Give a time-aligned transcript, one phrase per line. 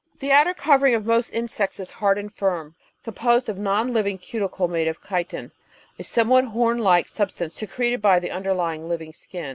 [0.17, 2.73] The outer covering of most insects is hard and firm,
[3.05, 5.51] com posed of a non living cuticle made of chitin,
[5.99, 9.49] a somewhat horn like substance secreted by the underlying living skin.